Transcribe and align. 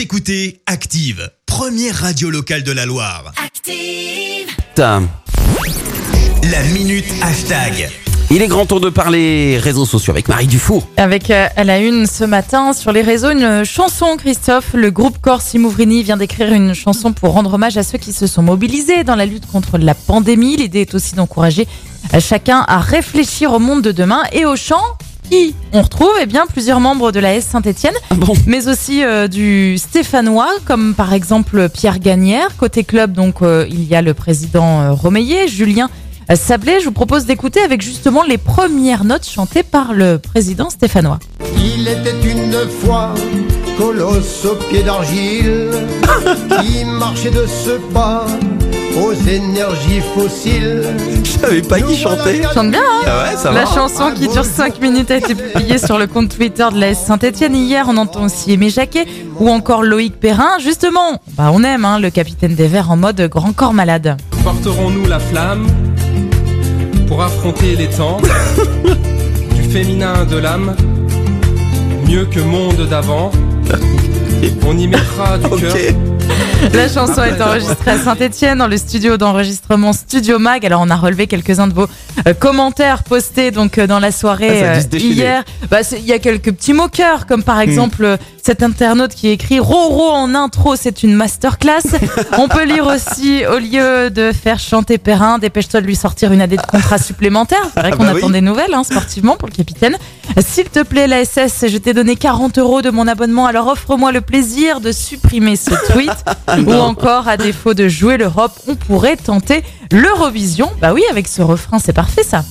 Vous 0.00 0.04
écoutez 0.04 0.62
Active, 0.64 1.30
première 1.44 1.94
radio 1.94 2.30
locale 2.30 2.62
de 2.62 2.72
la 2.72 2.86
Loire. 2.86 3.34
Active. 3.44 4.46
Putain. 4.56 5.02
La 6.50 6.62
minute 6.72 7.04
hashtag. 7.22 7.90
Il 8.30 8.40
est 8.40 8.48
grand 8.48 8.64
tour 8.64 8.80
de 8.80 8.88
parler 8.88 9.58
réseaux 9.58 9.84
sociaux 9.84 10.12
avec 10.12 10.28
Marie 10.28 10.46
Dufour. 10.46 10.88
Avec 10.96 11.30
euh, 11.30 11.48
à 11.54 11.64
la 11.64 11.80
une 11.80 12.06
ce 12.06 12.24
matin 12.24 12.72
sur 12.72 12.92
les 12.92 13.02
réseaux 13.02 13.28
une 13.28 13.62
chanson, 13.64 14.16
Christophe. 14.16 14.72
Le 14.72 14.90
groupe 14.90 15.18
Corsi 15.20 15.58
Mouvrini 15.58 16.02
vient 16.02 16.16
d'écrire 16.16 16.50
une 16.50 16.72
chanson 16.72 17.12
pour 17.12 17.34
rendre 17.34 17.52
hommage 17.52 17.76
à 17.76 17.82
ceux 17.82 17.98
qui 17.98 18.14
se 18.14 18.26
sont 18.26 18.42
mobilisés 18.42 19.04
dans 19.04 19.16
la 19.16 19.26
lutte 19.26 19.46
contre 19.48 19.76
la 19.76 19.94
pandémie. 19.94 20.56
L'idée 20.56 20.80
est 20.80 20.94
aussi 20.94 21.14
d'encourager 21.14 21.68
chacun 22.20 22.64
à 22.66 22.80
réfléchir 22.80 23.52
au 23.52 23.58
monde 23.58 23.82
de 23.82 23.92
demain 23.92 24.22
et 24.32 24.46
au 24.46 24.56
chant 24.56 24.82
qui 25.30 25.54
on 25.72 25.82
retrouve 25.82 26.12
eh 26.20 26.26
bien 26.26 26.46
plusieurs 26.46 26.80
membres 26.80 27.12
de 27.12 27.20
la 27.20 27.34
S 27.34 27.46
Saint-Étienne, 27.46 27.94
Ah 28.10 28.14
bon 28.16 28.34
mais 28.46 28.68
aussi 28.68 29.04
euh, 29.04 29.28
du 29.28 29.78
Stéphanois, 29.78 30.50
comme 30.64 30.94
par 30.94 31.12
exemple 31.12 31.68
Pierre 31.68 32.00
Gagnère. 32.00 32.56
Côté 32.56 32.84
club, 32.84 33.12
donc 33.12 33.42
euh, 33.42 33.66
il 33.70 33.84
y 33.84 33.94
a 33.94 34.02
le 34.02 34.12
président 34.14 34.80
euh, 34.80 34.92
Romeillet, 34.92 35.46
Julien 35.46 35.88
euh, 36.30 36.36
Sablé. 36.36 36.80
Je 36.80 36.86
vous 36.86 36.92
propose 36.92 37.26
d'écouter 37.26 37.60
avec 37.60 37.82
justement 37.82 38.24
les 38.24 38.38
premières 38.38 39.04
notes 39.04 39.28
chantées 39.28 39.62
par 39.62 39.92
le 39.92 40.18
président 40.18 40.70
stéphanois. 40.70 41.20
Il 41.56 41.86
était 41.86 42.20
une 42.28 42.68
fois 42.68 43.14
colosse 43.78 44.44
aux 44.44 44.56
pieds 44.68 44.82
d'argile 44.82 45.70
qui 46.60 46.84
marchait 46.84 47.30
de 47.30 47.46
ce 47.46 47.78
pas 47.92 48.26
aux 48.96 49.12
énergies 49.28 50.00
fossiles. 50.14 50.82
Je 51.24 51.30
savais 51.30 51.62
pas 51.62 51.80
qui 51.80 51.96
chantait. 51.96 52.42
Chante 52.54 52.70
bien, 52.70 52.80
hein 52.80 53.04
Ah 53.06 53.24
ouais, 53.30 53.36
ça 53.36 53.52
La 53.52 53.64
va. 53.64 53.74
chanson 53.74 54.10
qui 54.14 54.28
dure 54.28 54.44
5 54.44 54.80
minutes 54.80 55.10
a 55.10 55.16
été 55.16 55.34
publiée 55.34 55.78
sur 55.78 55.98
le 55.98 56.06
compte 56.06 56.34
Twitter 56.36 56.66
de 56.72 56.78
la 56.80 56.90
S 56.90 56.98
Saint-Etienne 57.06 57.54
hier. 57.54 57.86
On 57.88 57.96
entend 57.96 58.24
aussi 58.24 58.52
Aimé 58.52 58.70
Jacquet 58.70 59.06
ou 59.38 59.48
encore 59.50 59.82
Loïc 59.82 60.18
Perrin. 60.18 60.58
Justement, 60.60 61.20
bah 61.36 61.50
on 61.52 61.62
aime 61.64 61.84
hein, 61.84 61.98
le 61.98 62.10
capitaine 62.10 62.54
des 62.54 62.66
Verts 62.66 62.90
en 62.90 62.96
mode 62.96 63.20
grand 63.30 63.52
corps 63.52 63.72
malade. 63.74 64.16
Porterons-nous 64.44 65.06
la 65.06 65.18
flamme 65.20 65.66
pour 67.06 67.22
affronter 67.22 67.76
les 67.76 67.88
temps 67.88 68.18
du 69.56 69.62
féminin 69.70 70.24
de 70.24 70.36
l'âme, 70.36 70.74
mieux 72.06 72.24
que 72.26 72.40
monde 72.40 72.86
d'avant? 72.88 73.30
On 74.66 74.76
y 74.78 74.86
mettra 74.86 75.36
du 75.38 75.48
cœur. 75.60 75.74
La 76.74 76.88
chanson 76.88 77.22
est 77.24 77.40
enregistrée 77.40 77.90
à 77.92 77.98
Saint-Etienne 77.98 78.58
dans 78.58 78.66
le 78.66 78.76
studio 78.76 79.16
d'enregistrement 79.16 79.92
Studio 79.92 80.38
Mag. 80.38 80.64
Alors 80.64 80.82
on 80.84 80.90
a 80.90 80.96
relevé 80.96 81.26
quelques-uns 81.26 81.66
de 81.66 81.74
vos 81.74 81.86
euh, 82.26 82.34
commentaires 82.34 83.02
postés 83.02 83.50
donc 83.50 83.78
euh, 83.78 83.86
dans 83.86 83.98
la 83.98 84.12
soirée 84.12 84.62
Ah, 84.64 84.76
euh, 84.76 84.98
hier. 84.98 85.44
Bah, 85.70 85.78
il 85.92 86.04
y 86.04 86.12
a 86.12 86.18
quelques 86.18 86.52
petits 86.52 86.72
moqueurs 86.74 87.26
comme 87.26 87.40
Hmm. 87.40 87.44
par 87.44 87.60
exemple 87.60 88.04
euh, 88.04 88.16
cet 88.44 88.62
internaute 88.62 89.14
qui 89.14 89.28
écrit 89.28 89.58
Roro 89.60 90.10
en 90.10 90.34
intro, 90.34 90.76
c'est 90.76 91.02
une 91.02 91.14
masterclass. 91.14 91.80
on 92.38 92.48
peut 92.48 92.64
lire 92.64 92.86
aussi 92.86 93.44
au 93.46 93.58
lieu 93.58 94.10
de 94.10 94.32
faire 94.32 94.58
chanter 94.58 94.98
Perrin, 94.98 95.38
dépêche-toi 95.38 95.80
de 95.80 95.86
lui 95.86 95.96
sortir 95.96 96.32
une 96.32 96.40
année 96.42 96.56
de 96.56 96.62
contrat 96.62 96.98
supplémentaire. 96.98 97.62
C'est 97.74 97.80
vrai 97.80 97.90
Ah 97.92 97.96
qu'on 97.96 98.04
bah 98.04 98.10
attend 98.16 98.26
oui. 98.26 98.32
des 98.32 98.40
nouvelles 98.42 98.74
hein, 98.74 98.84
sportivement 98.84 99.36
pour 99.36 99.48
le 99.48 99.54
capitaine. 99.54 99.96
S'il 100.38 100.64
te 100.68 100.82
plaît 100.82 101.06
la 101.06 101.24
SS, 101.24 101.66
je 101.68 101.76
t'ai 101.78 101.92
donné 101.94 102.16
40 102.16 102.58
euros 102.58 102.82
de 102.82 102.90
mon 102.90 103.06
abonnement, 103.08 103.46
alors 103.46 103.66
offre-moi 103.68 104.12
le 104.12 104.20
plaisir 104.20 104.80
de 104.80 104.92
supprimer 104.92 105.56
ce 105.56 105.70
tweet. 105.92 106.10
Ou 106.58 106.72
encore, 106.72 107.28
à 107.28 107.36
défaut 107.36 107.74
de 107.74 107.88
jouer 107.88 108.16
l'Europe, 108.16 108.52
on 108.66 108.74
pourrait 108.74 109.16
tenter 109.16 109.62
l'Eurovision. 109.92 110.70
Bah 110.80 110.92
oui, 110.92 111.02
avec 111.10 111.28
ce 111.28 111.42
refrain, 111.42 111.78
c'est 111.78 111.92
parfait 111.92 112.22
ça. 112.22 112.44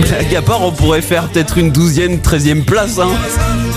Blague 0.00 0.34
à 0.36 0.42
part, 0.42 0.62
on 0.62 0.72
pourrait 0.72 1.02
faire 1.02 1.28
peut-être 1.28 1.58
une 1.58 1.70
douzième, 1.70 2.20
treizième 2.20 2.64
place. 2.64 2.98
Hein. 2.98 3.10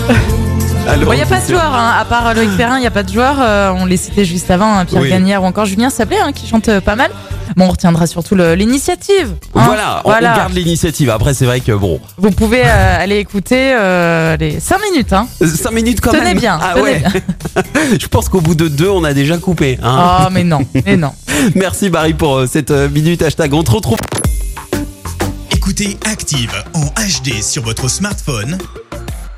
Il 0.84 1.08
n'y 1.16 1.22
a 1.22 1.26
pas 1.26 1.40
de 1.40 1.46
joueurs, 1.46 1.74
hein. 1.74 1.94
à 1.98 2.04
part 2.04 2.34
Loïc 2.34 2.56
Perrin, 2.56 2.76
il 2.78 2.80
n'y 2.80 2.86
a 2.86 2.90
pas 2.90 3.02
de 3.02 3.12
joueurs. 3.12 3.36
Euh, 3.40 3.70
on 3.76 3.84
les 3.86 3.96
citait 3.96 4.24
juste 4.24 4.50
avant, 4.50 4.78
hein, 4.78 4.84
Pierre 4.84 5.02
Oui. 5.02 5.10
Gagnère 5.10 5.42
ou 5.42 5.46
encore 5.46 5.64
Julien 5.64 5.90
Sablé, 5.90 6.16
hein, 6.22 6.32
qui 6.32 6.46
chante 6.46 6.68
euh, 6.68 6.80
pas 6.80 6.96
mal. 6.96 7.10
Bon, 7.56 7.66
on 7.66 7.70
retiendra 7.70 8.06
surtout 8.06 8.34
l'initiative. 8.34 9.34
hein. 9.54 9.62
Voilà, 9.66 10.00
on- 10.04 10.08
voilà. 10.08 10.32
on 10.32 10.36
garde 10.36 10.52
l'initiative. 10.54 11.10
Après, 11.10 11.34
c'est 11.34 11.44
vrai 11.44 11.60
que 11.60 11.72
bon, 11.72 12.00
Vous 12.18 12.30
pouvez 12.30 12.62
euh, 12.64 13.02
aller 13.02 13.18
écouter 13.18 13.74
euh, 13.78 14.36
les 14.38 14.58
5 14.58 14.78
minutes. 14.90 15.12
Hein. 15.12 15.28
5 15.40 15.70
minutes 15.72 16.00
quand 16.00 16.10
Tenez 16.12 16.24
même. 16.24 16.38
bien, 16.38 16.58
Ah 16.60 16.72
tenez 16.74 16.82
ouais. 16.82 16.98
bien. 17.00 17.12
Je 18.00 18.06
pense 18.08 18.28
qu'au 18.28 18.40
bout 18.40 18.54
de 18.54 18.68
deux, 18.68 18.88
on 18.88 19.04
a 19.04 19.12
déjà 19.14 19.38
coupé. 19.38 19.78
hein. 19.82 20.22
Oh, 20.26 20.28
mais 20.32 20.44
non, 20.44 20.60
mais 20.86 20.96
non. 20.96 21.12
Merci 21.54 21.90
Marie 21.90 22.14
pour 22.14 22.38
euh, 22.38 22.46
cette 22.50 22.70
euh, 22.70 22.88
minute 22.88 23.22
hashtag. 23.22 23.52
On 23.54 23.62
te 23.62 23.70
retrouve. 23.70 23.98
Écoutez 25.54 25.96
Active 26.10 26.52
en 26.74 26.86
HD 26.86 27.40
sur 27.42 27.62
votre 27.62 27.88
smartphone, 27.88 28.58